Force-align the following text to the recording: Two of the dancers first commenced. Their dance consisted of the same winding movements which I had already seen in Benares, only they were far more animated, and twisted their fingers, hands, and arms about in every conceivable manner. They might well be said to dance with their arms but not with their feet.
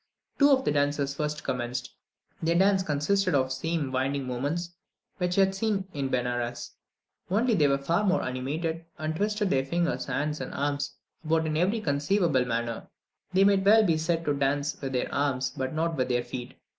Two 0.39 0.49
of 0.49 0.65
the 0.65 0.71
dancers 0.71 1.13
first 1.13 1.43
commenced. 1.43 1.93
Their 2.41 2.55
dance 2.57 2.81
consisted 2.81 3.35
of 3.35 3.45
the 3.45 3.51
same 3.51 3.91
winding 3.91 4.23
movements 4.23 4.71
which 5.17 5.37
I 5.37 5.41
had 5.41 5.47
already 5.49 5.57
seen 5.59 5.87
in 5.93 6.09
Benares, 6.09 6.71
only 7.29 7.53
they 7.53 7.67
were 7.67 7.77
far 7.77 8.03
more 8.03 8.23
animated, 8.23 8.83
and 8.97 9.15
twisted 9.15 9.51
their 9.51 9.63
fingers, 9.63 10.05
hands, 10.07 10.41
and 10.41 10.55
arms 10.55 10.93
about 11.23 11.45
in 11.45 11.55
every 11.55 11.81
conceivable 11.81 12.45
manner. 12.45 12.89
They 13.31 13.43
might 13.43 13.63
well 13.63 13.83
be 13.83 13.99
said 13.99 14.25
to 14.25 14.33
dance 14.33 14.75
with 14.81 14.93
their 14.93 15.13
arms 15.13 15.51
but 15.55 15.71
not 15.71 15.95
with 15.97 16.09
their 16.09 16.23
feet. 16.23 16.55